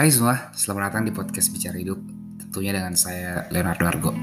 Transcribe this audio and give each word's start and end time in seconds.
Hai 0.00 0.08
semua, 0.08 0.48
selamat 0.56 0.82
datang 0.88 1.04
di 1.04 1.12
podcast 1.12 1.52
Bicara 1.52 1.76
Hidup. 1.76 2.00
Tentunya 2.40 2.72
dengan 2.72 2.96
saya 2.96 3.44
Leonardo 3.52 3.84
Argo. 3.84 4.16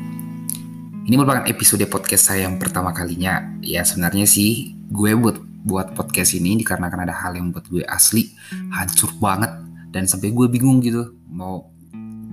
Ini 1.06 1.14
merupakan 1.14 1.46
episode 1.46 1.86
podcast 1.86 2.34
saya 2.34 2.50
yang 2.50 2.58
pertama 2.58 2.90
kalinya. 2.90 3.46
Ya 3.62 3.86
sebenarnya 3.86 4.26
sih 4.26 4.74
gue 4.90 5.14
buat 5.14 5.38
buat 5.38 5.94
podcast 5.94 6.34
ini 6.34 6.58
dikarenakan 6.66 7.06
ada 7.06 7.14
hal 7.14 7.38
yang 7.38 7.54
buat 7.54 7.70
gue 7.70 7.86
asli 7.86 8.34
hancur 8.74 9.22
banget 9.22 9.54
dan 9.94 10.10
sampai 10.10 10.34
gue 10.34 10.50
bingung 10.50 10.82
gitu 10.82 11.14
mau 11.30 11.70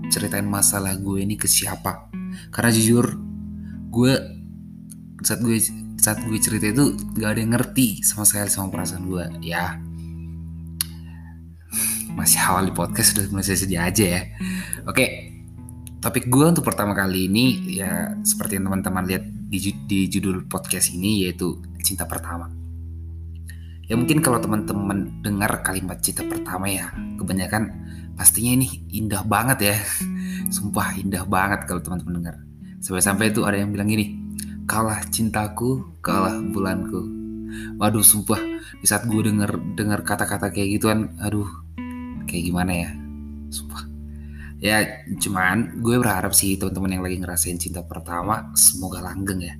ceritain 0.09 0.49
masalah 0.49 0.97
gue 0.97 1.21
ini 1.21 1.37
ke 1.37 1.45
siapa. 1.45 2.09
Karena 2.49 2.73
jujur 2.73 3.13
gue 3.93 4.13
saat 5.21 5.45
gue 5.45 5.61
saat 6.01 6.17
gue 6.25 6.41
cerita 6.41 6.73
itu 6.73 6.97
gak 7.21 7.37
ada 7.37 7.41
yang 7.45 7.53
ngerti 7.53 8.01
sama 8.09 8.25
sekali 8.25 8.49
sama 8.49 8.73
perasaan 8.73 9.05
gue. 9.05 9.45
Ya 9.45 9.77
masih 12.15 12.39
awal 12.41 12.71
di 12.71 12.75
podcast 12.75 13.15
sudah 13.15 13.27
mulai 13.31 13.45
saja 13.47 13.79
aja 13.91 14.05
ya. 14.07 14.23
Oke, 14.87 15.35
topik 15.99 16.31
gue 16.31 16.47
untuk 16.47 16.63
pertama 16.63 16.95
kali 16.95 17.27
ini 17.27 17.77
ya 17.81 18.15
seperti 18.23 18.57
yang 18.59 18.71
teman-teman 18.71 19.05
lihat 19.09 19.25
di, 19.27 19.59
di 19.89 20.07
judul 20.07 20.47
podcast 20.47 20.95
ini 20.95 21.27
yaitu 21.27 21.59
cinta 21.83 22.07
pertama. 22.07 22.49
Ya 23.85 24.01
mungkin 24.01 24.25
kalau 24.25 24.41
teman-teman 24.41 25.21
dengar 25.21 25.61
kalimat 25.61 26.01
cinta 26.01 26.25
pertama 26.25 26.73
ya 26.73 26.89
kebanyakan 27.21 27.69
pastinya 28.17 28.57
ini 28.57 28.85
indah 28.95 29.27
banget 29.27 29.75
ya. 29.75 29.77
Sumpah 30.49 30.97
indah 30.97 31.27
banget 31.29 31.69
kalau 31.69 31.83
teman-teman 31.83 32.15
dengar. 32.23 32.37
Sampai-sampai 32.85 33.33
itu 33.33 33.49
ada 33.49 33.57
yang 33.57 33.73
bilang 33.73 33.89
gini, 33.89 34.13
kalah 34.69 35.01
cintaku, 35.09 36.01
kalah 36.05 36.37
bulanku. 36.53 37.01
Waduh 37.81 38.05
sumpah 38.05 38.41
di 38.81 38.87
saat 38.89 39.09
gue 39.09 39.21
denger 39.25 39.57
dengar 39.73 40.05
kata-kata 40.05 40.53
kayak 40.53 40.69
gituan, 40.81 41.17
aduh 41.17 41.64
kayak 42.27 42.45
gimana 42.51 42.73
ya? 42.73 42.91
Sumpah. 43.53 43.85
Ya 44.65 45.05
cuman 45.21 45.85
gue 45.85 46.01
berharap 46.01 46.33
sih 46.33 46.57
teman-teman 46.57 46.97
yang 46.97 47.05
lagi 47.05 47.17
ngerasain 47.21 47.61
cinta 47.61 47.85
pertama 47.85 48.53
semoga 48.57 49.05
langgeng 49.05 49.45
ya. 49.45 49.55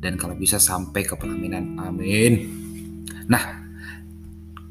Dan 0.00 0.16
kalau 0.16 0.36
bisa 0.36 0.60
sampai 0.60 1.04
ke 1.04 1.16
pelaminan 1.16 1.80
amin. 1.80 2.48
Nah 3.28 3.64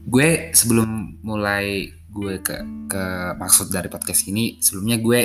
gue 0.09 0.53
sebelum 0.53 1.21
mulai 1.21 1.89
gue 2.09 2.41
ke 2.41 2.55
ke 2.89 3.03
maksud 3.37 3.69
dari 3.69 3.85
podcast 3.85 4.25
ini 4.25 4.57
sebelumnya 4.57 4.97
gue 4.97 5.21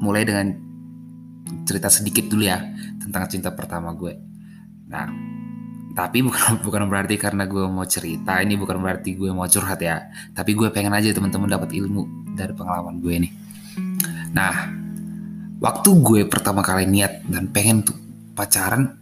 mulai 0.00 0.24
dengan 0.24 0.48
cerita 1.64 1.92
sedikit 1.92 2.28
dulu 2.28 2.44
ya 2.44 2.60
tentang 3.00 3.28
cinta 3.28 3.52
pertama 3.52 3.92
gue. 3.92 4.16
Nah 4.88 5.33
tapi 5.94 6.26
bukan 6.26 6.58
bukan 6.66 6.90
berarti 6.90 7.14
karena 7.16 7.46
gue 7.46 7.64
mau 7.64 7.86
cerita 7.88 8.42
ini 8.42 8.58
bukan 8.58 8.82
berarti 8.82 9.14
gue 9.16 9.30
mau 9.30 9.46
curhat 9.46 9.80
ya. 9.80 10.10
Tapi 10.34 10.52
gue 10.52 10.68
pengen 10.74 10.92
aja 10.92 11.14
teman-teman 11.14 11.48
dapat 11.48 11.72
ilmu 11.72 12.34
dari 12.34 12.52
pengalaman 12.52 12.98
gue 12.98 13.14
nih 13.24 13.32
nah 14.34 14.74
waktu 15.62 15.88
gue 16.02 16.20
pertama 16.26 16.60
kali 16.60 16.90
niat 16.90 17.22
dan 17.30 17.48
pengen 17.54 17.86
tuh 17.86 17.96
pacaran 18.34 18.98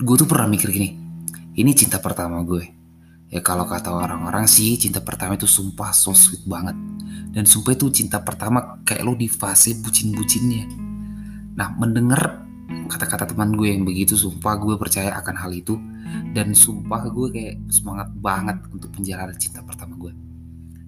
gue 0.00 0.16
tuh 0.16 0.24
pernah 0.24 0.48
mikir 0.48 0.72
gini 0.72 0.96
ini 1.54 1.70
cinta 1.70 2.02
pertama 2.02 2.42
gue. 2.42 2.66
Ya 3.30 3.38
kalau 3.38 3.62
kata 3.62 3.94
orang-orang 3.94 4.50
sih 4.50 4.74
cinta 4.74 4.98
pertama 4.98 5.38
itu 5.38 5.46
sumpah 5.46 5.94
so 5.94 6.10
sweet 6.10 6.42
banget. 6.50 6.74
Dan 7.30 7.46
sumpah 7.46 7.78
itu 7.78 7.94
cinta 7.94 8.18
pertama 8.18 8.82
kayak 8.82 9.06
lo 9.06 9.14
di 9.14 9.30
fase 9.30 9.78
bucin-bucinnya. 9.78 10.66
Nah 11.54 11.78
mendengar 11.78 12.43
kata-kata 12.86 13.30
teman 13.30 13.54
gue 13.54 13.72
yang 13.72 13.82
begitu 13.82 14.14
sumpah 14.14 14.56
gue 14.60 14.74
percaya 14.76 15.14
akan 15.18 15.34
hal 15.36 15.52
itu. 15.52 15.76
Dan 16.34 16.54
sumpah 16.54 17.10
gue 17.10 17.28
kayak 17.30 17.56
semangat 17.70 18.08
banget 18.18 18.58
untuk 18.70 18.90
penjalanan 18.94 19.34
cinta 19.38 19.62
pertama 19.62 19.98
gue. 19.98 20.12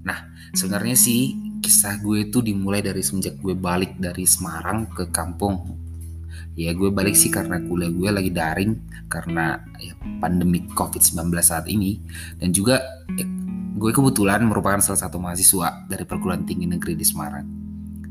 Nah 0.06 0.30
sebenarnya 0.55 0.94
sih 0.94 1.34
kisah 1.59 1.98
gue 1.98 2.31
itu 2.31 2.38
dimulai 2.38 2.78
dari 2.78 3.03
semenjak 3.03 3.43
gue 3.43 3.59
balik 3.59 3.98
dari 3.98 4.22
Semarang 4.22 4.87
ke 4.91 5.10
kampung. 5.10 5.75
Ya 6.56 6.72
gue 6.72 6.88
balik 6.88 7.19
sih 7.19 7.28
karena 7.28 7.60
kuliah 7.60 7.91
gue 7.91 8.09
lagi 8.09 8.31
daring 8.32 8.72
karena 9.10 9.60
ya, 9.82 9.92
pandemi 10.22 10.62
COVID-19 10.72 11.28
saat 11.42 11.66
ini. 11.69 12.00
Dan 12.38 12.54
juga 12.54 12.81
ya, 13.19 13.26
gue 13.76 13.91
kebetulan 13.92 14.47
merupakan 14.47 14.81
salah 14.81 15.00
satu 15.04 15.21
mahasiswa 15.21 15.84
dari 15.91 16.06
perguruan 16.06 16.47
tinggi 16.47 16.71
negeri 16.71 16.94
di 16.97 17.04
Semarang. 17.04 17.47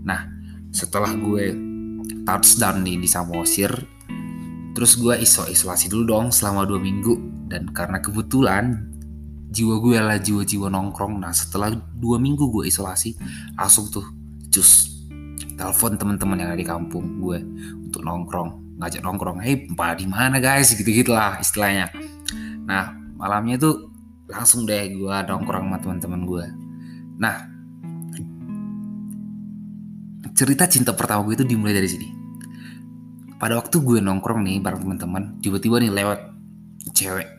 Nah 0.04 0.22
setelah 0.76 1.16
gue 1.16 1.75
touchdown 2.26 2.86
nih 2.86 3.02
di 3.02 3.08
Samosir. 3.10 3.72
Terus 4.76 5.00
gue 5.00 5.16
iso 5.24 5.48
isolasi 5.48 5.88
dulu 5.88 6.04
dong 6.04 6.26
selama 6.30 6.68
dua 6.68 6.80
minggu. 6.82 7.16
Dan 7.48 7.72
karena 7.72 8.04
kebetulan 8.04 8.92
jiwa 9.50 9.80
gue 9.80 9.94
adalah 9.96 10.20
jiwa-jiwa 10.20 10.68
nongkrong. 10.68 11.22
Nah 11.22 11.32
setelah 11.32 11.72
dua 11.96 12.20
minggu 12.20 12.52
gue 12.52 12.68
isolasi 12.68 13.16
langsung 13.56 13.88
tuh 13.88 14.04
cus 14.52 14.92
telepon 15.56 15.96
teman-teman 15.96 16.36
yang 16.44 16.50
ada 16.52 16.60
di 16.60 16.68
kampung 16.68 17.24
gue 17.24 17.40
untuk 17.80 18.04
nongkrong. 18.04 18.80
Ngajak 18.82 19.02
nongkrong 19.02 19.40
hei 19.40 19.72
pak 19.72 20.04
di 20.04 20.06
mana 20.10 20.44
guys? 20.44 20.76
Gitu 20.76 20.88
gitulah 20.92 21.40
istilahnya. 21.40 21.88
Nah 22.68 22.92
malamnya 23.16 23.56
tuh 23.56 23.96
langsung 24.30 24.66
deh 24.66 24.90
gue 24.94 25.16
nongkrong 25.30 25.70
sama 25.70 25.78
teman-teman 25.82 26.22
gue 26.26 26.46
nah 27.16 27.48
cerita 30.36 30.68
cinta 30.68 30.92
pertama 30.92 31.24
gue 31.24 31.40
itu 31.40 31.48
dimulai 31.48 31.72
dari 31.72 31.88
sini. 31.88 32.08
Pada 33.40 33.56
waktu 33.56 33.80
gue 33.80 34.04
nongkrong 34.04 34.44
nih 34.44 34.60
bareng 34.60 34.84
teman-teman 34.84 35.40
tiba-tiba 35.40 35.80
nih 35.80 35.92
lewat 35.96 36.20
cewek. 36.92 37.30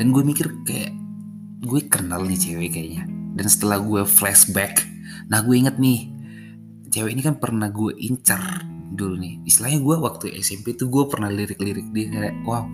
Dan 0.00 0.16
gue 0.16 0.24
mikir 0.24 0.48
kayak 0.64 0.96
gue 1.60 1.80
kenal 1.92 2.24
nih 2.24 2.40
cewek 2.40 2.72
kayaknya. 2.72 3.04
Dan 3.36 3.46
setelah 3.46 3.78
gue 3.78 4.02
flashback 4.08 4.88
nah 5.30 5.46
gue 5.46 5.54
inget 5.54 5.78
nih 5.78 6.10
cewek 6.90 7.14
ini 7.14 7.22
kan 7.22 7.38
pernah 7.38 7.68
gue 7.68 7.92
incar 8.00 8.64
dulu 8.96 9.20
nih. 9.20 9.44
Istilahnya 9.44 9.78
gue 9.84 9.96
waktu 10.00 10.26
SMP 10.40 10.74
tuh 10.74 10.88
gue 10.88 11.04
pernah 11.12 11.28
lirik-lirik 11.28 11.92
dia 11.92 12.08
kayak 12.08 12.40
wow 12.48 12.64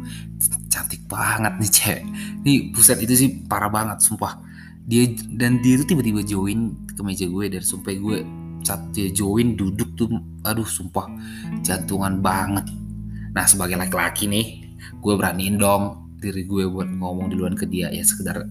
cantik 0.70 1.02
banget 1.10 1.58
nih 1.58 1.70
cewek. 1.74 2.04
Nih 2.46 2.56
buset 2.70 3.02
itu 3.02 3.14
sih 3.18 3.28
parah 3.50 3.68
banget 3.68 3.98
sumpah. 3.98 4.38
Dia 4.86 5.10
dan 5.34 5.58
dia 5.58 5.82
tuh 5.82 5.90
tiba-tiba 5.90 6.22
join 6.22 6.86
ke 6.94 7.02
meja 7.02 7.26
gue 7.26 7.44
dan 7.50 7.62
sumpah 7.66 7.90
gue 7.98 8.45
saat 8.66 8.90
dia 8.90 9.06
join 9.14 9.54
duduk 9.54 9.94
tuh 9.94 10.10
aduh 10.42 10.66
sumpah 10.66 11.06
jantungan 11.62 12.18
banget. 12.18 12.66
Nah 13.30 13.46
sebagai 13.46 13.78
laki-laki 13.78 14.26
nih 14.26 14.46
gue 14.98 15.14
beraniin 15.14 15.54
dong 15.54 16.10
diri 16.18 16.42
gue 16.42 16.66
buat 16.66 16.90
ngomong 16.90 17.30
duluan 17.30 17.54
ke 17.54 17.70
dia. 17.70 17.86
Ya 17.94 18.02
sekedar 18.02 18.42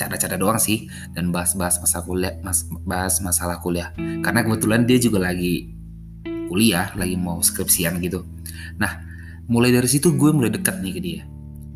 cara-cara 0.00 0.40
doang 0.40 0.56
sih 0.56 0.88
dan 1.12 1.28
bahas-bahas 1.28 1.78
masa 1.84 2.00
kuliah 2.00 2.40
mas, 2.40 2.64
bahas 2.88 3.20
masalah 3.20 3.60
kuliah. 3.60 3.92
Karena 4.24 4.40
kebetulan 4.40 4.88
dia 4.88 4.96
juga 4.96 5.28
lagi 5.28 5.76
kuliah 6.48 6.96
lagi 6.96 7.20
mau 7.20 7.44
skripsian 7.44 8.00
gitu. 8.00 8.24
Nah 8.80 9.04
mulai 9.52 9.68
dari 9.68 9.86
situ 9.86 10.16
gue 10.16 10.32
mulai 10.32 10.48
dekat 10.48 10.80
nih 10.80 10.92
ke 10.96 11.00
dia. 11.04 11.22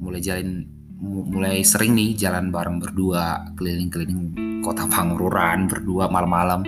Mulai 0.01 0.21
jalin 0.25 0.65
mulai 1.05 1.61
sering 1.65 1.97
nih 1.97 2.17
jalan 2.17 2.53
bareng 2.53 2.81
berdua 2.81 3.53
keliling-keliling 3.57 4.50
kota 4.61 4.87
Pangururan 4.87 5.67
berdua 5.67 6.07
malam-malam. 6.07 6.65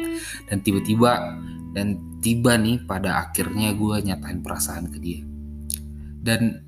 Dan 0.48 0.58
tiba-tiba 0.64 1.38
dan 1.72 1.96
tiba 2.20 2.56
nih 2.60 2.84
pada 2.84 3.28
akhirnya 3.28 3.72
gue 3.72 3.96
nyatain 4.12 4.40
perasaan 4.44 4.88
ke 4.92 4.98
dia. 5.00 5.20
Dan 6.22 6.60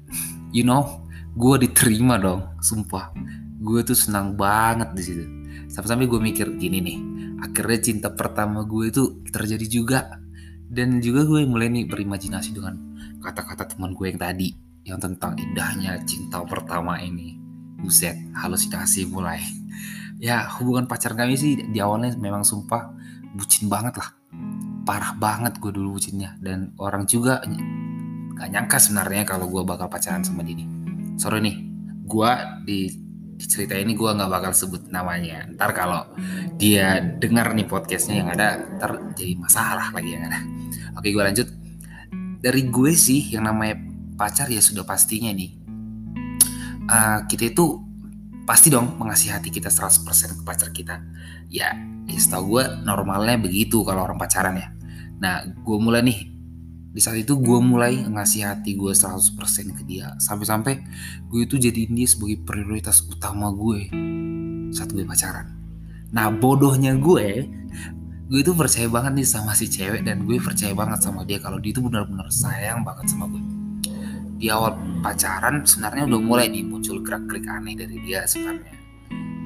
you 0.50 0.64
know 0.64 1.04
gue 1.34 1.66
diterima 1.68 2.16
dong 2.20 2.60
sumpah. 2.60 3.12
Gue 3.60 3.80
tuh 3.82 3.96
senang 3.96 4.36
banget 4.36 4.92
di 4.92 5.02
situ. 5.02 5.24
Sampai-sampai 5.68 6.06
gue 6.06 6.20
mikir 6.20 6.46
gini 6.60 6.78
nih 6.78 6.98
akhirnya 7.42 7.78
cinta 7.82 8.08
pertama 8.12 8.62
gue 8.64 8.88
itu 8.88 9.24
terjadi 9.28 9.66
juga. 9.66 10.00
Dan 10.64 10.98
juga 10.98 11.22
gue 11.28 11.46
mulai 11.46 11.70
nih 11.70 11.86
berimajinasi 11.86 12.50
dengan 12.50 12.74
kata-kata 13.22 13.76
teman 13.76 13.94
gue 13.94 14.10
yang 14.10 14.20
tadi 14.20 14.48
yang 14.84 15.00
tentang 15.00 15.38
indahnya 15.38 15.96
cinta 16.04 16.42
pertama 16.44 16.98
ini. 17.00 17.40
Buset 17.78 18.16
halusinasi 18.32 19.12
mulai 19.12 19.63
ya 20.24 20.48
hubungan 20.56 20.88
pacaran 20.88 21.20
kami 21.20 21.36
sih 21.36 21.52
di 21.68 21.78
awalnya 21.84 22.16
memang 22.16 22.48
sumpah 22.48 22.96
bucin 23.36 23.68
banget 23.68 24.00
lah. 24.00 24.08
Parah 24.88 25.12
banget 25.20 25.60
gue 25.60 25.68
dulu 25.68 26.00
bucinnya. 26.00 26.40
Dan 26.40 26.72
orang 26.80 27.04
juga 27.04 27.44
gak 28.34 28.48
nyangka 28.48 28.80
sebenarnya 28.80 29.28
kalau 29.28 29.52
gue 29.52 29.60
bakal 29.68 29.92
pacaran 29.92 30.24
sama 30.24 30.40
Dini. 30.40 30.64
Sorry 31.20 31.44
nih 31.44 31.56
gue 32.04 32.30
di, 32.64 32.78
di 33.36 33.44
cerita 33.44 33.76
ini 33.76 33.92
gue 33.92 34.08
nggak 34.08 34.30
bakal 34.32 34.52
sebut 34.56 34.88
namanya. 34.88 35.44
Ntar 35.52 35.70
kalau 35.76 36.08
dia 36.56 37.04
dengar 37.20 37.52
nih 37.52 37.68
podcastnya 37.68 38.24
yang 38.24 38.28
ada 38.32 38.64
ntar 38.80 39.12
jadi 39.12 39.36
masalah 39.36 39.92
lagi 39.92 40.16
yang 40.16 40.24
ada. 40.24 40.40
Oke 40.96 41.12
gue 41.12 41.20
lanjut. 41.20 41.48
Dari 42.40 42.62
gue 42.68 42.92
sih 42.96 43.32
yang 43.32 43.44
namanya 43.48 43.76
pacar 44.16 44.48
ya 44.48 44.60
sudah 44.60 44.88
pastinya 44.88 45.32
nih. 45.32 45.52
Uh, 46.84 47.24
kita 47.24 47.48
itu 47.48 47.80
pasti 48.44 48.68
dong 48.68 49.00
mengasih 49.00 49.32
hati 49.32 49.48
kita 49.48 49.72
100% 49.72 50.40
ke 50.40 50.42
pacar 50.44 50.70
kita. 50.70 51.00
Ya, 51.48 51.72
ya 52.08 52.38
gue 52.40 52.62
normalnya 52.84 53.40
begitu 53.40 53.80
kalau 53.84 54.04
orang 54.04 54.20
pacaran 54.20 54.56
ya. 54.60 54.68
Nah, 55.20 55.44
gue 55.44 55.78
mulai 55.80 56.04
nih 56.04 56.34
di 56.94 57.02
saat 57.02 57.18
itu 57.18 57.34
gue 57.34 57.58
mulai 57.58 58.06
ngasih 58.06 58.46
hati 58.46 58.78
gue 58.78 58.94
100% 58.94 59.34
ke 59.74 59.82
dia 59.82 60.14
sampai-sampai 60.22 60.78
gue 61.26 61.42
itu 61.42 61.58
jadi 61.58 61.90
dia 61.90 62.06
sebagai 62.06 62.46
prioritas 62.46 63.02
utama 63.10 63.50
gue 63.50 63.90
saat 64.70 64.94
gue 64.94 65.02
pacaran 65.02 65.58
nah 66.14 66.30
bodohnya 66.30 66.94
gue 66.94 67.50
gue 68.30 68.40
tuh 68.46 68.54
percaya 68.54 68.86
banget 68.86 69.10
nih 69.18 69.26
sama 69.26 69.58
si 69.58 69.66
cewek 69.66 70.06
dan 70.06 70.22
gue 70.22 70.38
percaya 70.38 70.70
banget 70.70 71.02
sama 71.02 71.26
dia 71.26 71.42
kalau 71.42 71.58
dia 71.58 71.74
tuh 71.74 71.82
benar-benar 71.82 72.30
sayang 72.30 72.86
banget 72.86 73.10
sama 73.10 73.26
gue 73.26 73.42
di 74.38 74.50
awal 74.50 74.74
pacaran 75.00 75.62
sebenarnya 75.62 76.10
udah 76.10 76.20
mulai 76.20 76.46
nih 76.50 76.66
muncul 76.66 76.98
gerak-gerik 77.00 77.46
aneh 77.46 77.74
dari 77.78 77.96
dia 78.02 78.26
sebenarnya. 78.26 78.74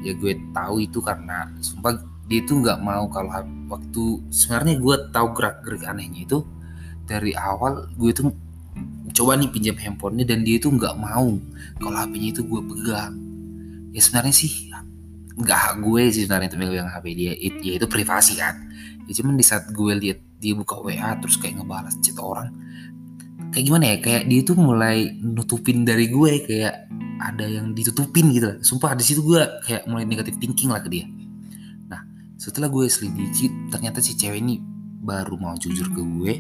Ya 0.02 0.12
gue 0.14 0.32
tahu 0.55 0.85
itu 0.85 0.99
karena 1.02 1.50
sumpah 1.58 1.99
dia 2.29 2.44
tuh 2.44 2.61
nggak 2.61 2.81
mau 2.85 3.08
kalau 3.08 3.32
waktu 3.69 4.05
sebenarnya 4.29 4.75
gue 4.79 4.96
tahu 5.12 5.26
gerak-gerik 5.35 5.82
anehnya 5.88 6.25
itu 6.25 6.44
dari 7.08 7.32
awal 7.32 7.88
gue 7.96 8.12
tuh 8.12 8.29
coba 9.17 9.35
nih 9.35 9.49
pinjam 9.50 9.75
handphonenya 9.75 10.25
dan 10.37 10.44
dia 10.46 10.56
itu 10.61 10.69
nggak 10.70 10.94
mau. 10.96 11.37
Kalau 11.81 11.96
HP-nya 11.96 12.29
itu 12.32 12.43
gue 12.46 12.61
pegang. 12.62 13.14
Ya 13.93 14.00
sebenarnya 14.00 14.35
sih 14.37 14.70
nggak 15.38 15.58
hak 15.58 15.75
gue 15.82 16.02
sih 16.11 16.23
sebenarnya 16.26 16.49
itu 16.55 16.58
megang 16.58 16.90
HP 16.90 17.06
dia. 17.17 17.32
It, 17.35 17.55
ya 17.64 17.73
itu 17.82 17.87
privasi 17.90 18.38
kan. 18.38 18.55
Ya 19.08 19.12
cuman 19.19 19.35
di 19.35 19.44
saat 19.44 19.73
gue 19.73 19.93
lihat 19.96 20.19
dia 20.38 20.55
buka 20.55 20.79
WA 20.79 21.19
terus 21.19 21.35
kayak 21.35 21.58
ngebalas 21.58 21.99
chat 21.99 22.14
orang 22.23 22.55
kayak 23.53 23.65
gimana 23.65 23.85
ya 23.85 23.97
kayak 24.00 24.23
dia 24.29 24.41
tuh 24.45 24.56
mulai 24.59 25.17
nutupin 25.21 25.85
dari 25.85 26.12
gue 26.12 26.31
kayak 26.45 26.75
ada 27.19 27.45
yang 27.45 27.75
ditutupin 27.75 28.31
gitu 28.31 28.47
lah. 28.55 28.59
Sumpah 28.62 28.95
di 28.95 29.05
situ 29.05 29.25
gue 29.27 29.43
kayak 29.67 29.89
mulai 29.91 30.06
negatif 30.06 30.39
thinking 30.39 30.71
lah 30.71 30.81
ke 30.85 30.89
dia. 30.93 31.05
Nah 31.91 32.05
setelah 32.39 32.71
gue 32.71 32.87
selidiki 32.87 33.50
ternyata 33.73 33.99
si 33.99 34.15
cewek 34.15 34.39
ini 34.39 34.62
baru 34.99 35.41
mau 35.41 35.56
jujur 35.56 35.89
ke 35.91 36.03
gue. 36.03 36.33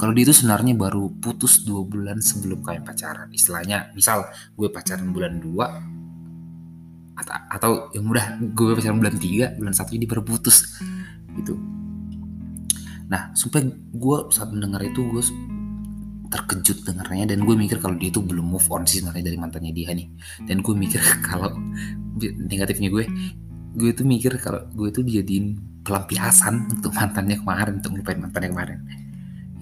Kalau 0.00 0.12
dia 0.16 0.24
itu 0.24 0.34
sebenarnya 0.34 0.72
baru 0.74 1.12
putus 1.20 1.62
dua 1.62 1.84
bulan 1.84 2.18
sebelum 2.18 2.64
kalian 2.64 2.82
pacaran. 2.82 3.28
Istilahnya 3.30 3.92
misal 3.92 4.24
gue 4.56 4.68
pacaran 4.72 5.12
bulan 5.12 5.38
2 5.40 7.16
atau, 7.16 7.32
atau 7.48 7.70
yang 7.96 8.04
mudah 8.04 8.36
gue 8.52 8.76
pacaran 8.76 9.00
bulan 9.00 9.16
3 9.16 9.56
bulan 9.60 9.74
satu 9.76 9.92
ini 9.96 10.04
baru 10.08 10.24
putus 10.24 10.80
gitu. 11.36 11.56
Nah 13.06 13.30
supaya 13.36 13.68
gue 13.72 14.16
saat 14.32 14.50
mendengar 14.50 14.82
itu 14.82 15.04
gue 15.06 15.22
terkejut 16.26 16.82
dengarnya 16.86 17.34
dan 17.34 17.46
gue 17.46 17.54
mikir 17.54 17.78
kalau 17.78 17.94
dia 17.94 18.10
itu 18.10 18.22
belum 18.22 18.46
move 18.46 18.66
on 18.70 18.84
sih 18.84 19.00
sebenarnya 19.00 19.24
dari 19.32 19.38
mantannya 19.38 19.72
dia 19.72 19.90
nih. 19.94 20.08
Dan 20.46 20.62
gue 20.62 20.74
mikir 20.74 21.00
kalau 21.28 21.54
negatifnya 22.20 22.90
gue 22.90 23.04
gue 23.76 23.90
tuh 23.92 24.06
mikir 24.08 24.40
kalau 24.40 24.64
gue 24.72 24.88
tuh 24.88 25.04
dijadiin 25.04 25.60
pelampiasan 25.84 26.72
untuk 26.72 26.90
mantannya 26.96 27.38
kemarin 27.38 27.78
untuk 27.78 27.94
ngelupain 27.94 28.18
mantannya 28.18 28.50
kemarin. 28.50 28.78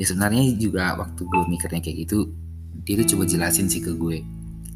Ya 0.01 0.05
sebenarnya 0.09 0.43
juga 0.59 0.99
waktu 0.99 1.21
gue 1.23 1.43
mikirnya 1.51 1.81
kayak 1.83 1.97
gitu 2.09 2.31
dia 2.85 3.01
tuh 3.01 3.17
coba 3.17 3.25
jelasin 3.25 3.67
sih 3.71 3.81
ke 3.81 3.95
gue 3.95 4.21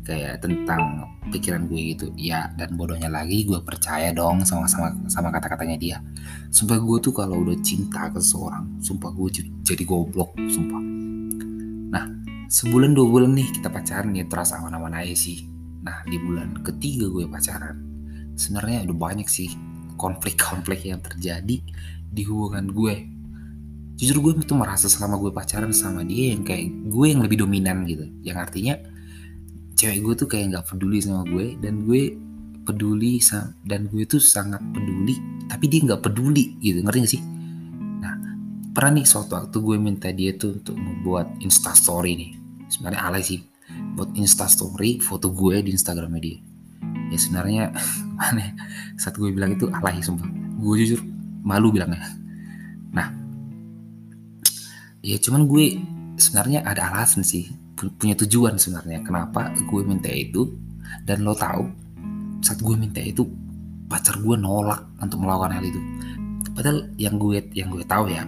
kayak 0.08 0.40
tentang 0.40 1.06
pikiran 1.30 1.68
gue 1.70 1.96
gitu. 1.96 2.06
Ya 2.18 2.50
dan 2.58 2.74
bodohnya 2.74 3.08
lagi 3.08 3.46
gue 3.46 3.60
percaya 3.62 4.10
dong 4.10 4.42
sama 4.42 4.66
sama 4.66 4.92
sama 5.06 5.30
kata-katanya 5.30 5.76
dia. 5.78 5.96
Sumpah 6.50 6.82
gue 6.82 6.98
tuh 6.98 7.14
kalau 7.14 7.46
udah 7.46 7.56
cinta 7.62 8.10
ke 8.10 8.18
seseorang 8.18 8.82
sumpah 8.82 9.14
gue 9.14 9.28
jadi 9.62 9.84
goblok 9.86 10.34
sumpah 10.50 10.97
sebulan 12.48 12.96
dua 12.96 13.06
bulan 13.06 13.36
nih 13.36 13.60
kita 13.60 13.68
pacaran 13.68 14.16
ya 14.16 14.24
terasa 14.24 14.56
aman-aman 14.56 15.04
aja 15.04 15.12
sih. 15.12 15.44
Nah 15.84 16.00
di 16.08 16.16
bulan 16.16 16.64
ketiga 16.64 17.04
gue 17.12 17.28
pacaran 17.28 17.76
sebenarnya 18.40 18.88
udah 18.88 18.96
banyak 18.96 19.28
sih 19.28 19.52
konflik-konflik 20.00 20.88
yang 20.88 21.04
terjadi 21.04 21.60
di 22.08 22.22
hubungan 22.24 22.72
gue. 22.72 22.96
Jujur 24.00 24.24
gue 24.24 24.32
tuh 24.48 24.56
merasa 24.56 24.88
selama 24.88 25.20
gue 25.20 25.28
pacaran 25.28 25.76
sama 25.76 26.08
dia 26.08 26.32
yang 26.32 26.40
kayak 26.40 26.72
gue 26.88 27.06
yang 27.12 27.20
lebih 27.20 27.44
dominan 27.44 27.84
gitu. 27.84 28.08
Yang 28.24 28.38
artinya 28.48 28.74
cewek 29.76 30.00
gue 30.00 30.14
tuh 30.24 30.28
kayak 30.32 30.44
nggak 30.56 30.64
peduli 30.72 31.04
sama 31.04 31.28
gue 31.28 31.52
dan 31.60 31.84
gue 31.84 32.16
peduli 32.64 33.20
dan 33.68 33.92
gue 33.92 34.04
tuh 34.08 34.24
sangat 34.24 34.64
peduli 34.72 35.20
tapi 35.52 35.68
dia 35.68 35.84
nggak 35.84 36.00
peduli 36.00 36.56
gitu 36.64 36.80
ngerti 36.80 36.98
gak 37.04 37.12
sih? 37.12 37.22
Nah 38.00 38.14
pernah 38.72 39.02
nih 39.02 39.04
suatu 39.04 39.36
waktu 39.36 39.56
gue 39.60 39.76
minta 39.76 40.08
dia 40.16 40.32
tuh 40.32 40.56
untuk 40.56 40.80
membuat 40.80 41.28
instastory 41.44 42.16
nih 42.16 42.37
sebenarnya 42.68 43.00
alay 43.04 43.22
sih. 43.24 43.40
Buat 43.96 44.16
instastory 44.16 45.00
foto 45.00 45.28
gue 45.32 45.60
di 45.60 45.74
instagramnya 45.74 46.20
dia. 46.20 46.38
Ya 47.12 47.18
sebenarnya 47.18 47.62
mana 48.18 48.54
saat 48.96 49.16
gue 49.16 49.28
bilang 49.32 49.56
itu 49.56 49.68
alay 49.72 50.00
sumpah. 50.00 50.28
Gue 50.60 50.84
jujur 50.84 51.00
malu 51.44 51.72
bilangnya. 51.72 52.00
Nah 52.92 53.12
ya 55.04 55.16
cuman 55.20 55.48
gue 55.48 55.80
sebenarnya 56.20 56.64
ada 56.64 56.92
alasan 56.92 57.24
sih. 57.24 57.48
Punya 57.76 58.18
tujuan 58.18 58.56
sebenarnya. 58.58 59.04
Kenapa 59.04 59.52
gue 59.54 59.80
minta 59.84 60.10
itu? 60.10 60.56
Dan 61.04 61.24
lo 61.24 61.36
tahu 61.36 61.68
saat 62.40 62.62
gue 62.62 62.74
minta 62.74 63.02
itu 63.02 63.26
pacar 63.88 64.20
gue 64.20 64.36
nolak 64.36 64.84
untuk 65.00 65.20
melakukan 65.24 65.60
hal 65.60 65.64
itu. 65.64 65.80
Padahal 66.56 66.90
yang 66.98 67.20
gue 67.20 67.38
yang 67.54 67.70
gue 67.70 67.86
tahu 67.86 68.10
ya 68.10 68.26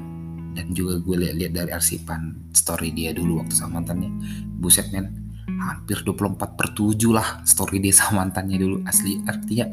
dan 0.55 0.75
juga 0.75 0.99
gue 0.99 1.17
lihat-lihat 1.27 1.53
dari 1.55 1.71
arsipan 1.71 2.51
story 2.51 2.91
dia 2.91 3.15
dulu 3.15 3.43
waktu 3.43 3.55
sama 3.55 3.81
mantannya. 3.81 4.11
Buset 4.59 4.91
men. 4.91 5.31
Hampir 5.61 6.03
24 6.07 6.57
per 6.57 6.73
7 6.73 6.95
lah 7.13 7.43
story 7.47 7.79
dia 7.83 7.95
sama 7.95 8.27
mantannya 8.27 8.59
dulu. 8.59 8.77
Asli 8.87 9.23
artinya 9.27 9.67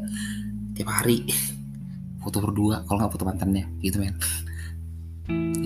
tiap 0.74 0.88
hari 0.90 1.26
foto 2.22 2.38
berdua 2.42 2.86
kalau 2.86 3.02
nggak 3.02 3.12
foto 3.14 3.24
mantannya. 3.26 3.64
Gitu 3.82 3.98
men. 3.98 4.14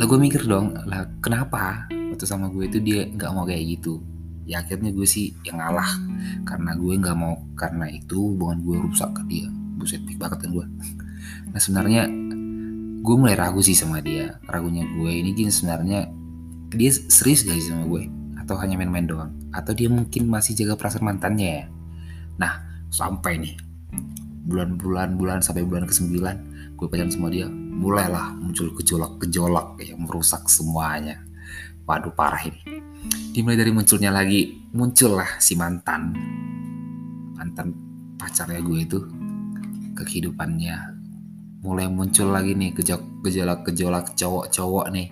Lah 0.01 0.05
gue 0.09 0.19
mikir 0.19 0.49
dong 0.49 0.75
lah 0.89 1.07
kenapa 1.21 1.87
waktu 1.91 2.25
sama 2.25 2.49
gue 2.49 2.67
itu 2.67 2.79
dia 2.81 3.07
nggak 3.07 3.31
mau 3.37 3.45
kayak 3.45 3.79
gitu? 3.79 4.01
Ya 4.49 4.65
akhirnya 4.65 4.91
gue 4.91 5.07
sih 5.07 5.37
yang 5.45 5.61
ngalah. 5.61 5.89
Karena 6.49 6.73
gue 6.75 6.93
nggak 6.97 7.17
mau 7.17 7.37
karena 7.55 7.87
itu 7.93 8.33
hubungan 8.33 8.65
gue 8.65 8.77
rusak 8.89 9.13
ke 9.13 9.23
dia. 9.29 9.47
Buset 9.77 10.03
pik 10.09 10.17
banget 10.17 10.49
kan 10.49 10.51
gue. 10.51 10.67
Nah 11.53 11.61
sebenarnya 11.61 12.09
gue 13.03 13.15
mulai 13.19 13.35
ragu 13.35 13.59
sih 13.59 13.75
sama 13.75 13.99
dia 13.99 14.39
ragunya 14.47 14.87
gue 14.87 15.11
ini 15.11 15.35
gini 15.35 15.51
sebenarnya 15.51 16.07
dia 16.71 16.91
serius 16.95 17.43
gak 17.43 17.59
sih 17.59 17.75
sama 17.75 17.91
gue 17.91 18.07
atau 18.39 18.55
hanya 18.63 18.79
main-main 18.79 19.07
doang 19.07 19.31
atau 19.51 19.75
dia 19.75 19.91
mungkin 19.91 20.31
masih 20.31 20.55
jaga 20.55 20.79
perasaan 20.79 21.05
mantannya 21.05 21.49
ya 21.51 21.65
nah 22.39 22.63
sampai 22.89 23.43
nih 23.43 23.55
bulan-bulan 24.47 25.19
bulan 25.19 25.39
sampai 25.43 25.67
bulan 25.67 25.85
ke-9 25.91 26.15
gue 26.79 26.87
pacaran 26.87 27.11
sama 27.11 27.31
dia 27.31 27.47
mulailah 27.73 28.37
muncul 28.37 28.69
gejolak-gejolak 28.77 29.81
yang 29.81 30.05
merusak 30.05 30.45
semuanya. 30.47 31.25
Waduh 31.89 32.13
parah 32.15 32.45
ini. 32.45 32.85
Dimulai 33.33 33.59
dari 33.59 33.73
munculnya 33.75 34.13
lagi, 34.13 34.71
muncullah 34.71 35.41
si 35.41 35.59
mantan. 35.59 36.15
Mantan 37.35 37.75
pacarnya 38.21 38.61
gue 38.63 38.79
itu 38.85 38.99
ke 39.97 40.03
kehidupannya. 40.07 40.92
Mulai 41.63 41.87
muncul 41.87 42.35
lagi 42.35 42.59
nih 42.59 42.75
gejolak-gejolak 42.75 44.19
cowok-cowok 44.19 44.87
nih. 44.91 45.09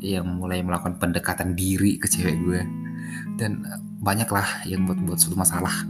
Yang 0.00 0.26
mulai 0.32 0.64
melakukan 0.64 0.96
pendekatan 0.96 1.52
diri 1.52 2.00
ke 2.00 2.08
cewek 2.08 2.36
gue. 2.40 2.60
Dan 3.36 3.60
banyaklah 4.00 4.64
yang 4.64 4.88
buat-buat 4.88 5.20
suatu 5.20 5.36
masalah. 5.36 5.84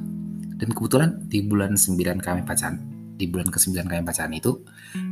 Dan 0.59 0.75
kebetulan 0.75 1.31
di 1.31 1.47
bulan 1.47 1.78
9 1.78 1.95
kami 2.19 2.42
pacaran 2.42 2.78
di 3.14 3.31
bulan 3.31 3.54
ke-9 3.54 3.87
kalian 3.87 4.02
pacaran 4.02 4.35
itu 4.35 4.66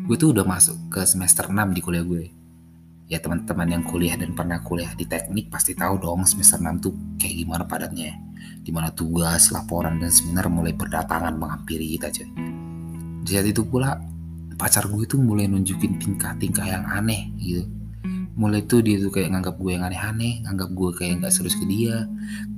gue 0.09 0.17
tuh 0.19 0.35
udah 0.35 0.43
masuk 0.43 0.75
ke 0.91 1.07
semester 1.07 1.47
6 1.47 1.55
di 1.71 1.81
kuliah 1.83 2.03
gue. 2.03 2.27
Ya 3.07 3.23
teman-teman 3.23 3.71
yang 3.71 3.83
kuliah 3.87 4.19
dan 4.19 4.35
pernah 4.35 4.63
kuliah 4.63 4.95
di 4.99 5.07
teknik 5.07 5.51
pasti 5.51 5.79
tahu 5.79 5.99
dong 6.03 6.27
semester 6.27 6.59
6 6.59 6.83
tuh 6.83 6.93
kayak 7.23 7.35
gimana 7.47 7.63
padatnya. 7.67 8.19
Di 8.67 8.75
mana 8.75 8.91
tugas, 8.91 9.55
laporan, 9.55 10.03
dan 10.03 10.11
seminar 10.11 10.51
mulai 10.51 10.75
berdatangan 10.75 11.39
menghampiri 11.39 11.99
kita 11.99 12.11
coy 12.11 12.31
di 13.21 13.37
saat 13.37 13.47
itu 13.47 13.63
pula 13.63 14.01
pacar 14.61 14.85
gue 14.93 15.09
tuh 15.09 15.17
mulai 15.17 15.49
nunjukin 15.49 15.97
tingkah-tingkah 15.97 16.69
yang 16.69 16.85
aneh 16.85 17.33
gitu. 17.41 17.65
Mulai 18.37 18.61
tuh 18.69 18.85
dia 18.85 19.01
tuh 19.01 19.09
kayak 19.09 19.33
nganggap 19.33 19.57
gue 19.57 19.73
yang 19.73 19.85
aneh-aneh 19.89 20.45
nganggap 20.45 20.69
gue 20.77 20.91
kayak 21.01 21.25
nggak 21.25 21.33
serius 21.33 21.57
ke 21.57 21.65
dia 21.65 22.05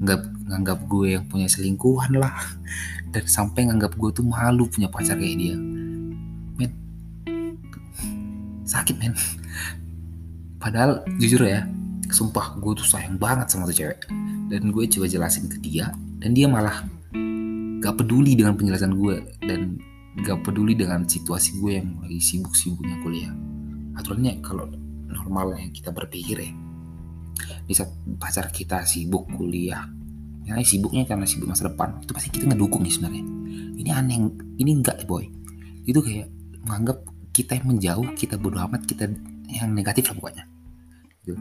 nganggap 0.03 0.23
nganggap 0.51 0.79
gue 0.91 1.07
yang 1.15 1.25
punya 1.31 1.47
selingkuhan 1.47 2.19
lah. 2.19 2.35
Dan 3.15 3.23
sampai 3.31 3.71
nganggap 3.71 3.95
gue 3.95 4.11
tuh 4.11 4.27
malu 4.27 4.67
punya 4.67 4.91
pacar 4.91 5.15
kayak 5.15 5.39
dia. 5.39 5.55
Men. 6.59 6.75
Sakit 8.67 8.99
men. 8.99 9.15
Padahal 10.59 11.07
jujur 11.23 11.47
ya 11.47 11.71
sumpah 12.11 12.59
gue 12.59 12.73
tuh 12.75 12.85
sayang 12.85 13.15
banget 13.15 13.47
sama 13.47 13.71
tuh 13.71 13.79
cewek. 13.79 14.11
Dan 14.51 14.75
gue 14.75 14.85
coba 14.91 15.07
jelasin 15.07 15.47
ke 15.47 15.63
dia 15.63 15.95
dan 16.19 16.35
dia 16.35 16.51
malah 16.51 16.83
gak 17.83 17.95
peduli 17.99 18.39
dengan 18.39 18.55
penjelasan 18.55 18.95
gue 18.95 19.23
dan 19.43 19.79
gak 20.21 20.45
peduli 20.45 20.77
dengan 20.77 21.09
situasi 21.09 21.57
gue 21.57 21.81
yang 21.81 21.89
lagi 22.05 22.21
sibuk-sibuknya 22.21 22.97
kuliah. 23.01 23.33
Aturannya 23.97 24.45
kalau 24.45 24.69
normalnya 25.09 25.69
kita 25.73 25.93
berpikir 25.93 26.37
ya 26.41 26.53
di 27.63 27.73
saat 27.73 27.91
pacar 28.21 28.53
kita 28.53 28.85
sibuk 28.85 29.29
kuliah 29.35 29.89
ya 30.43 30.59
sibuknya 30.61 31.07
karena 31.07 31.25
sibuk 31.25 31.49
masa 31.49 31.71
depan 31.71 32.03
itu 32.03 32.11
pasti 32.13 32.29
kita 32.35 32.51
ngedukung 32.51 32.83
nih 32.83 32.93
sebenarnya. 32.93 33.25
Ini 33.79 33.91
aneh 33.95 34.19
ini 34.59 34.71
enggak 34.75 35.07
boy. 35.07 35.25
Itu 35.87 36.03
kayak 36.03 36.29
menganggap 36.67 36.99
kita 37.33 37.59
yang 37.59 37.67
menjauh 37.75 38.09
kita 38.19 38.37
bodoh 38.37 38.61
amat 38.67 38.85
kita 38.85 39.09
yang 39.49 39.73
negatif 39.73 40.11
lah 40.11 40.17
pokoknya. 40.19 40.45
Gitu. 41.23 41.39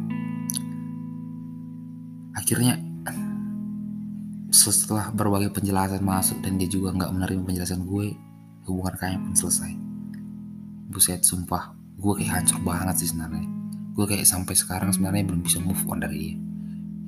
akhirnya 2.32 2.78
setelah 4.54 5.10
berbagai 5.10 5.50
penjelasan 5.56 6.04
masuk 6.04 6.38
dan 6.44 6.60
dia 6.60 6.70
juga 6.70 6.94
nggak 6.94 7.12
menerima 7.18 7.42
penjelasan 7.48 7.82
gue 7.88 8.14
hubungan 8.72 8.96
kami 8.96 9.16
pun 9.20 9.34
selesai. 9.36 9.72
Buset 10.88 11.22
sumpah. 11.28 11.76
Gue 12.00 12.18
kayak 12.18 12.42
hancur 12.42 12.64
banget 12.64 13.04
sih 13.04 13.12
sebenarnya. 13.12 13.46
Gue 13.92 14.06
kayak 14.08 14.24
sampai 14.24 14.56
sekarang 14.56 14.90
sebenarnya 14.96 15.28
belum 15.28 15.44
bisa 15.44 15.60
move 15.60 15.84
on 15.92 16.00
dari 16.00 16.18
dia. 16.18 16.36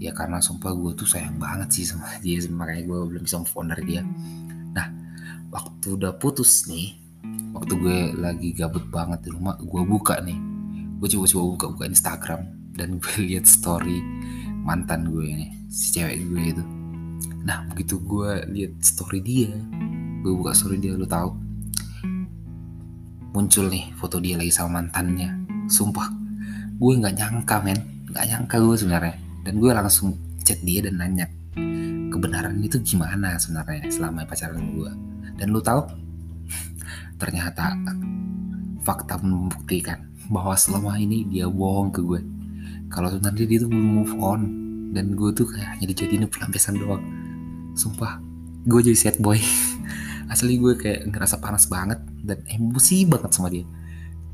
Ya 0.03 0.11
karena 0.11 0.43
sumpah 0.43 0.75
gue 0.75 0.91
tuh 0.99 1.07
sayang 1.07 1.39
banget 1.39 1.71
sih 1.71 1.87
sama 1.87 2.11
dia. 2.23 2.43
Makanya 2.51 2.83
gue 2.83 2.99
belum 3.15 3.23
bisa 3.23 3.39
move 3.39 3.55
on 3.55 3.71
dari 3.71 3.83
dia. 3.87 4.01
Nah 4.75 4.87
waktu 5.49 5.95
udah 5.95 6.19
putus 6.19 6.67
nih 6.67 6.99
waktu 7.55 7.73
gue 7.79 7.97
lagi 8.19 8.49
gabut 8.51 8.83
banget 8.91 9.23
di 9.25 9.29
rumah 9.31 9.55
gue 9.57 9.81
buka 9.87 10.19
nih. 10.19 10.37
Gue 10.99 11.07
coba-coba 11.07 11.43
buka 11.55 11.65
buka 11.79 11.85
Instagram 11.87 12.41
dan 12.75 12.89
gue 13.01 13.15
lihat 13.23 13.47
story 13.47 14.03
mantan 14.63 15.09
gue 15.11 15.27
nih 15.27 15.51
si 15.71 15.95
cewek 15.95 16.19
gue 16.27 16.41
itu. 16.59 16.63
Nah 17.47 17.63
begitu 17.71 17.99
gue 18.03 18.43
lihat 18.51 18.73
story 18.83 19.19
dia 19.23 19.51
gue 20.23 20.31
buka 20.31 20.55
story 20.55 20.79
dia 20.79 20.95
lu 20.95 21.03
tahu 21.03 21.35
muncul 23.33 23.65
nih 23.67 23.89
foto 23.97 24.21
dia 24.21 24.37
lagi 24.37 24.53
sama 24.53 24.79
mantannya. 24.79 25.33
Sumpah 25.65 26.07
gue 26.77 26.93
nggak 27.01 27.17
nyangka 27.17 27.57
men. 27.65 27.79
Nggak 28.13 28.25
nyangka 28.29 28.55
gue 28.61 28.75
sebenarnya. 28.77 29.15
Dan 29.43 29.53
gue 29.59 29.71
langsung 29.73 30.15
chat 30.45 30.61
dia 30.61 30.85
dan 30.85 31.01
nanya 31.01 31.25
kebenaran 32.13 32.61
itu 32.61 32.77
gimana 32.85 33.35
sebenarnya 33.41 33.89
selama 33.89 34.23
pacaran 34.29 34.61
gue? 34.77 34.91
Dan 35.35 35.49
lu 35.49 35.59
tahu? 35.59 35.81
Ternyata 37.21 37.73
fakta 38.85 39.17
membuktikan 39.17 40.13
bahwa 40.29 40.53
selama 40.53 40.95
ini 41.01 41.25
dia 41.25 41.49
bohong 41.49 41.89
ke 41.89 42.05
gue. 42.05 42.21
Kalau 42.93 43.09
sebenarnya 43.09 43.49
dia 43.49 43.57
tuh 43.65 43.69
belum 43.73 43.89
move 43.99 44.15
on. 44.21 44.41
Dan 44.93 45.17
gue 45.17 45.33
tuh 45.33 45.49
kayak 45.49 45.73
hanya 45.73 45.89
dijadiin 45.89 46.29
pelampiasan 46.29 46.77
doang. 46.77 47.01
Sumpah 47.73 48.21
gue 48.63 48.79
jadi 48.79 48.95
sad 48.95 49.17
boy 49.19 49.41
asli 50.29 50.59
gue 50.59 50.73
kayak 50.75 51.09
ngerasa 51.09 51.39
panas 51.39 51.67
banget 51.67 51.99
dan 52.23 52.39
emosi 52.47 53.07
banget 53.07 53.31
sama 53.31 53.49
dia. 53.51 53.65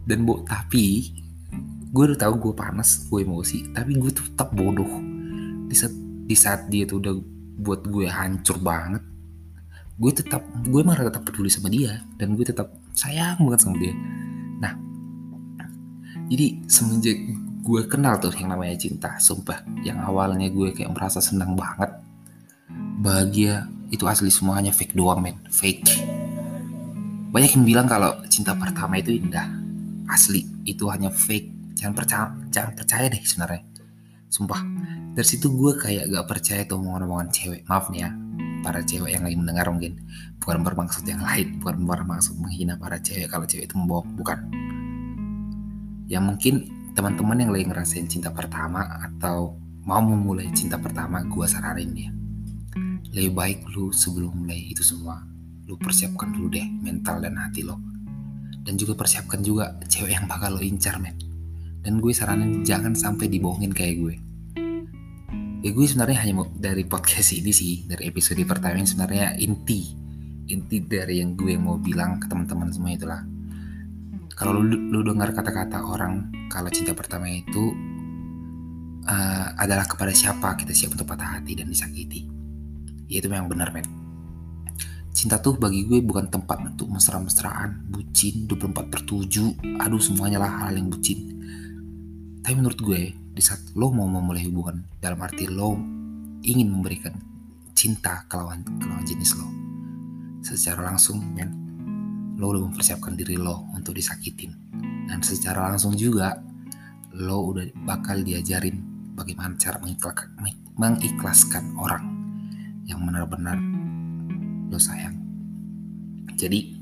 Dan 0.05 0.25
bu 0.25 0.41
tapi 0.45 1.13
gue 1.89 2.03
udah 2.05 2.19
tahu 2.19 2.49
gue 2.49 2.53
panas 2.53 3.09
gue 3.09 3.25
emosi 3.25 3.73
tapi 3.73 3.97
gue 3.97 4.11
tuh 4.13 4.25
tetap 4.33 4.53
bodoh. 4.53 4.89
Di 5.69 5.75
saat 5.77 5.93
di 6.29 6.35
saat 6.37 6.61
dia 6.69 6.85
tuh 6.85 7.01
udah 7.01 7.13
buat 7.59 7.83
gue 7.85 8.07
hancur 8.07 8.61
banget 8.61 9.03
gue 9.99 10.11
tetap 10.15 10.39
gue 10.63 10.79
malah 10.79 11.11
tetap 11.11 11.27
peduli 11.27 11.51
sama 11.51 11.67
dia 11.67 11.99
dan 12.15 12.39
gue 12.39 12.45
tetap 12.47 12.71
sayang 12.95 13.35
banget 13.43 13.59
sama 13.67 13.75
dia. 13.75 13.93
Nah 14.63 14.73
jadi 16.31 16.63
semenjak 16.71 17.19
gue 17.59 17.81
kenal 17.91 18.15
tuh 18.17 18.31
yang 18.39 18.55
namanya 18.55 18.79
cinta 18.79 19.19
sumpah 19.19 19.59
yang 19.83 19.99
awalnya 19.99 20.47
gue 20.47 20.71
kayak 20.71 20.95
merasa 20.95 21.19
senang 21.19 21.53
banget 21.59 21.91
bahagia 23.03 23.67
itu 23.89 24.05
asli 24.05 24.29
semuanya 24.29 24.69
fake 24.69 24.93
doang 24.93 25.21
men. 25.21 25.37
Fake. 25.49 25.85
Banyak 27.29 27.51
yang 27.57 27.65
bilang 27.65 27.87
kalau 27.89 28.13
cinta 28.29 28.53
pertama 28.53 29.01
itu 29.01 29.13
indah. 29.13 29.49
Asli 30.09 30.45
itu 30.65 30.89
hanya 30.89 31.09
fake. 31.09 31.77
Jangan 31.77 31.93
percaya 31.97 32.25
jangan 32.53 32.71
percaya 32.77 33.05
deh 33.09 33.21
sebenarnya. 33.21 33.61
Sumpah. 34.29 34.61
Dari 35.17 35.25
situ 35.25 35.49
gue 35.51 35.73
kayak 35.75 36.05
gak 36.13 36.27
percaya 36.29 36.61
tuh 36.69 36.77
omongan-omongan 36.81 37.29
cewek. 37.33 37.61
Maaf 37.65 37.89
nih 37.89 38.05
ya 38.05 38.09
para 38.59 38.83
cewek 38.83 39.09
yang 39.17 39.23
lagi 39.25 39.37
mendengar 39.37 39.65
mungkin. 39.73 39.97
Bukan 40.37 40.61
bermaksud 40.61 41.03
yang 41.09 41.21
lain. 41.25 41.57
Bukan 41.57 41.81
bermaksud 41.85 42.37
menghina 42.37 42.77
para 42.77 43.01
cewek 43.01 43.29
kalau 43.29 43.49
cewek 43.49 43.65
itu 43.65 43.75
membohong. 43.77 44.13
Bukan. 44.13 44.39
Yang 46.09 46.23
mungkin 46.25 46.53
teman-teman 46.93 47.37
yang 47.41 47.51
lagi 47.53 47.65
ngerasain 47.69 48.05
cinta 48.09 48.29
pertama 48.33 48.85
atau 49.01 49.57
mau 49.85 50.01
memulai 50.01 50.49
cinta 50.53 50.77
pertama 50.77 51.23
gue 51.23 51.45
saranin 51.47 51.91
ya 51.95 52.18
lebih 53.09 53.33
baik 53.33 53.59
lu 53.73 53.89
sebelum 53.89 54.45
mulai 54.45 54.69
itu 54.69 54.85
semua 54.85 55.29
lu 55.69 55.77
persiapkan 55.77 56.33
dulu 56.33 56.49
deh 56.49 56.65
mental 56.81 57.21
dan 57.21 57.37
hati 57.37 57.61
lo. 57.61 57.77
Dan 58.65 58.75
juga 58.75 58.97
persiapkan 58.97 59.45
juga 59.45 59.77
cewek 59.85 60.17
yang 60.17 60.25
bakal 60.25 60.57
lo 60.57 60.61
incar 60.65 60.97
men. 60.97 61.13
Dan 61.85 62.01
gue 62.01 62.09
saranin 62.09 62.65
jangan 62.65 62.97
sampai 62.97 63.29
dibohongin 63.29 63.71
kayak 63.71 63.95
gue. 64.01 64.15
Ya 65.61 65.69
gue 65.69 65.85
sebenarnya 65.85 66.17
hanya 66.25 66.33
mau 66.41 66.47
dari 66.49 66.83
podcast 66.89 67.37
ini 67.37 67.53
sih 67.53 67.85
dari 67.85 68.09
episode 68.09 68.41
pertama 68.49 68.81
ini 68.81 68.89
sebenarnya 68.89 69.37
inti 69.37 69.93
inti 70.49 70.81
dari 70.81 71.21
yang 71.21 71.37
gue 71.37 71.53
mau 71.61 71.77
bilang 71.77 72.17
ke 72.17 72.25
teman-teman 72.25 72.73
semua 72.73 72.89
itulah. 72.97 73.21
Kalau 74.33 74.57
lu, 74.57 74.89
lu 74.89 75.05
dengar 75.05 75.29
kata-kata 75.35 75.85
orang 75.85 76.33
kalau 76.49 76.71
cinta 76.73 76.97
pertama 76.97 77.29
itu 77.29 77.75
uh, 79.05 79.47
adalah 79.59 79.85
kepada 79.85 80.15
siapa 80.15 80.57
kita 80.57 80.73
siap 80.73 80.97
untuk 80.97 81.05
patah 81.05 81.37
hati 81.37 81.59
dan 81.59 81.69
disakiti 81.69 82.38
ya 83.09 83.17
itu 83.19 83.27
memang 83.27 83.49
benar 83.49 83.73
men. 83.73 83.89
Cinta 85.09 85.41
tuh 85.41 85.57
bagi 85.57 85.83
gue 85.83 85.99
bukan 85.99 86.29
tempat 86.29 86.63
untuk 86.63 86.93
mesra-mesraan 86.93 87.89
bucin 87.89 88.45
24 88.47 88.87
per 88.87 89.01
7 89.03 89.81
aduh 89.81 89.99
semuanya 89.99 90.39
lah 90.39 90.69
hal 90.69 90.77
yang 90.77 90.87
bucin. 90.87 91.35
Tapi 92.39 92.53
menurut 92.55 92.79
gue 92.79 93.11
di 93.11 93.41
saat 93.41 93.59
lo 93.75 93.89
mau 93.91 94.07
memulai 94.07 94.45
hubungan 94.47 94.85
dalam 95.01 95.19
arti 95.19 95.49
lo 95.49 95.75
ingin 96.45 96.71
memberikan 96.71 97.11
cinta 97.75 98.23
ke 98.29 98.37
lawan, 98.37 98.63
ke 98.63 98.85
lawan 98.85 99.03
jenis 99.03 99.35
lo 99.35 99.49
secara 100.39 100.87
langsung 100.87 101.19
men 101.35 101.51
lo 102.39 102.55
udah 102.55 102.71
mempersiapkan 102.71 103.19
diri 103.19 103.35
lo 103.35 103.67
untuk 103.75 103.99
disakitin. 103.99 104.55
Dan 105.09 105.19
secara 105.19 105.67
langsung 105.67 105.97
juga 105.97 106.39
lo 107.17 107.51
udah 107.51 107.65
bakal 107.83 108.23
diajarin 108.23 108.79
bagaimana 109.17 109.59
cara 109.59 109.81
mengikhlaskan 110.79 111.75
orang 111.75 112.18
yang 112.89 113.05
benar-benar 113.05 113.61
lo 114.73 114.79
sayang. 114.81 115.15
Jadi 116.33 116.73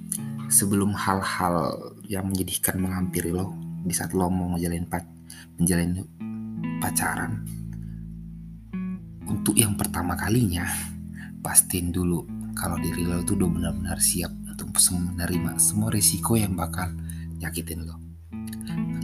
sebelum 0.48 0.96
hal-hal 0.96 1.76
yang 2.08 2.32
menyedihkan 2.32 2.80
menghampiri 2.80 3.36
lo 3.36 3.52
di 3.84 3.92
saat 3.92 4.16
lo 4.16 4.32
mau 4.32 4.56
menjalin 4.56 4.88
pac 4.88 5.04
menjalin 5.60 6.08
pacaran 6.80 7.44
untuk 9.28 9.60
yang 9.60 9.76
pertama 9.76 10.16
kalinya 10.16 10.64
pastiin 11.44 11.92
dulu 11.92 12.24
kalau 12.56 12.80
diri 12.80 13.04
lo 13.04 13.20
tuh 13.28 13.36
udah 13.36 13.50
benar-benar 13.52 14.00
siap 14.00 14.32
untuk 14.48 14.72
menerima 14.74 15.60
semua 15.60 15.92
risiko 15.92 16.34
yang 16.34 16.58
bakal 16.58 16.90
nyakitin 17.38 17.86
lo. 17.86 18.00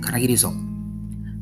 Karena 0.02 0.18
gini 0.18 0.34
sob, 0.34 0.56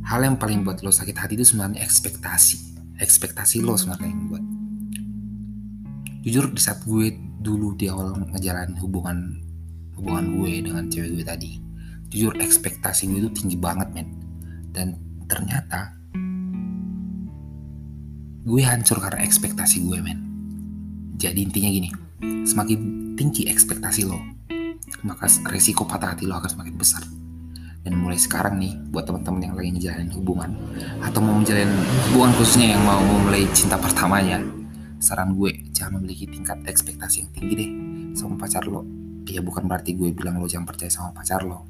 hal 0.04 0.20
yang 0.26 0.36
paling 0.36 0.68
buat 0.68 0.84
lo 0.84 0.92
sakit 0.92 1.16
hati 1.16 1.40
itu 1.40 1.48
sebenarnya 1.48 1.80
ekspektasi. 1.80 2.76
Ekspektasi 3.00 3.64
lo 3.64 3.80
sebenarnya 3.80 4.10
yang 4.12 4.24
buat 4.28 4.41
jujur 6.22 6.54
di 6.54 6.62
saat 6.62 6.86
gue 6.86 7.18
dulu 7.42 7.74
di 7.74 7.90
awal 7.90 8.14
ngejalanin 8.14 8.78
hubungan 8.78 9.42
hubungan 9.98 10.26
gue 10.38 10.52
dengan 10.70 10.86
cewek 10.86 11.10
gue 11.18 11.26
tadi 11.26 11.52
jujur 12.14 12.38
ekspektasi 12.38 13.10
gue 13.10 13.26
itu 13.26 13.32
tinggi 13.34 13.58
banget 13.58 13.90
men. 13.90 14.08
Dan 14.72 14.96
ternyata 15.26 15.98
gue 18.46 18.62
hancur 18.62 19.02
karena 19.02 19.26
ekspektasi 19.26 19.82
gue 19.82 19.98
men. 19.98 20.20
Jadi 21.18 21.42
intinya 21.42 21.70
gini 21.74 21.90
semakin 22.46 22.80
tinggi 23.18 23.50
ekspektasi 23.50 24.06
lo 24.06 24.22
maka 25.02 25.26
resiko 25.50 25.90
patah 25.90 26.14
hati 26.14 26.30
lo 26.30 26.38
akan 26.38 26.50
semakin 26.54 26.76
besar. 26.78 27.02
Dan 27.82 27.98
mulai 27.98 28.22
sekarang 28.22 28.62
nih 28.62 28.78
buat 28.94 29.10
teman-teman 29.10 29.42
yang 29.42 29.56
lagi 29.58 29.74
ngejalanin 29.74 30.14
hubungan 30.14 30.54
atau 31.02 31.18
mau 31.18 31.34
menjalin 31.34 31.74
hubungan 32.14 32.30
khususnya 32.38 32.78
yang 32.78 32.84
mau 32.86 33.02
memulai 33.02 33.50
cinta 33.58 33.74
pertamanya 33.74 34.61
saran 35.02 35.34
gue 35.34 35.74
jangan 35.74 36.00
memiliki 36.00 36.30
tingkat 36.30 36.62
ekspektasi 36.64 37.26
yang 37.26 37.32
tinggi 37.34 37.54
deh 37.58 37.72
sama 38.14 38.38
pacar 38.38 38.70
lo. 38.70 38.86
Ya 39.26 39.42
bukan 39.42 39.66
berarti 39.66 39.98
gue 39.98 40.14
bilang 40.14 40.38
lo 40.38 40.46
jangan 40.46 40.70
percaya 40.70 40.94
sama 40.94 41.12
pacar 41.12 41.42
lo. 41.42 41.66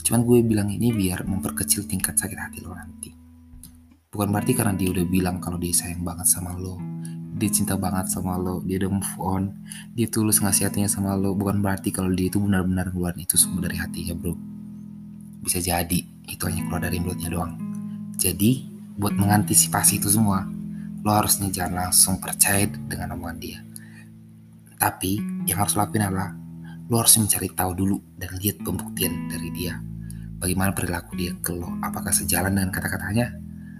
Cuman 0.00 0.24
gue 0.24 0.40
bilang 0.40 0.72
ini 0.72 0.90
biar 0.90 1.28
memperkecil 1.28 1.84
tingkat 1.84 2.16
sakit 2.16 2.38
hati 2.40 2.58
lo 2.64 2.72
nanti. 2.72 3.12
Bukan 4.10 4.32
berarti 4.32 4.56
karena 4.56 4.74
dia 4.74 4.90
udah 4.90 5.06
bilang 5.06 5.38
kalau 5.38 5.60
dia 5.60 5.70
sayang 5.70 6.02
banget 6.02 6.26
sama 6.26 6.56
lo 6.56 6.80
dia 7.40 7.48
cinta 7.48 7.72
banget 7.78 8.12
sama 8.12 8.36
lo 8.36 8.60
dia 8.68 8.76
udah 8.84 8.90
move 8.92 9.14
on 9.16 9.42
dia 9.96 10.04
tulus 10.10 10.44
ngasih 10.44 10.68
hatinya 10.68 10.90
sama 10.92 11.16
lo. 11.16 11.32
Bukan 11.32 11.64
berarti 11.64 11.88
kalau 11.88 12.12
dia 12.12 12.28
itu 12.28 12.36
benar-benar 12.36 12.92
keluar 12.92 13.16
itu 13.16 13.40
semua 13.40 13.64
dari 13.64 13.80
hatinya 13.80 14.12
bro. 14.12 14.36
Bisa 15.40 15.56
jadi 15.56 16.00
itu 16.28 16.42
hanya 16.44 16.68
keluar 16.68 16.84
dari 16.84 17.00
mulutnya 17.00 17.32
doang. 17.32 17.56
Jadi 18.20 18.68
buat 19.00 19.16
mengantisipasi 19.16 20.04
itu 20.04 20.12
semua 20.12 20.44
lo 21.00 21.10
harusnya 21.16 21.48
jangan 21.48 21.88
langsung 21.88 22.20
percaya 22.20 22.68
dengan 22.68 23.16
omongan 23.16 23.38
dia. 23.40 23.58
Tapi 24.80 25.20
yang 25.48 25.64
harus 25.64 25.76
lakuin 25.76 26.08
adalah 26.08 26.32
lo 26.90 26.96
harus 26.98 27.16
mencari 27.20 27.48
tahu 27.52 27.72
dulu 27.76 27.96
dan 28.16 28.36
lihat 28.40 28.60
pembuktian 28.60 29.28
dari 29.28 29.48
dia. 29.52 29.76
Bagaimana 30.40 30.72
perilaku 30.72 31.20
dia 31.20 31.36
ke 31.36 31.52
lo, 31.52 31.68
apakah 31.84 32.12
sejalan 32.12 32.56
dengan 32.56 32.72
kata-katanya 32.72 33.28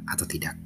atau 0.04 0.28
tidak. 0.28 0.56